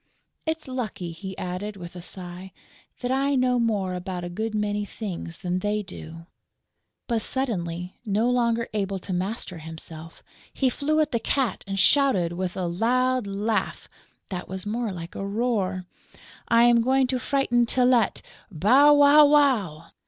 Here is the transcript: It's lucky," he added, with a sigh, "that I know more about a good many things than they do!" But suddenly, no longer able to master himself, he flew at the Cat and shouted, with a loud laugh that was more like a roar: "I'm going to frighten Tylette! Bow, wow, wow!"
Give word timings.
It's 0.47 0.67
lucky," 0.67 1.11
he 1.11 1.37
added, 1.37 1.77
with 1.77 1.95
a 1.95 2.01
sigh, 2.01 2.53
"that 3.01 3.11
I 3.11 3.35
know 3.35 3.59
more 3.59 3.93
about 3.93 4.23
a 4.23 4.29
good 4.29 4.55
many 4.55 4.83
things 4.83 5.37
than 5.37 5.59
they 5.59 5.83
do!" 5.83 6.25
But 7.05 7.21
suddenly, 7.21 7.93
no 8.03 8.27
longer 8.27 8.67
able 8.73 8.97
to 8.97 9.13
master 9.13 9.59
himself, 9.59 10.23
he 10.51 10.69
flew 10.71 11.01
at 11.01 11.11
the 11.11 11.19
Cat 11.19 11.63
and 11.67 11.79
shouted, 11.79 12.33
with 12.33 12.57
a 12.57 12.65
loud 12.65 13.27
laugh 13.27 13.87
that 14.29 14.49
was 14.49 14.65
more 14.65 14.91
like 14.91 15.13
a 15.13 15.23
roar: 15.23 15.85
"I'm 16.47 16.81
going 16.81 17.05
to 17.05 17.19
frighten 17.19 17.67
Tylette! 17.67 18.23
Bow, 18.49 18.95
wow, 18.95 19.27
wow!" 19.27 19.91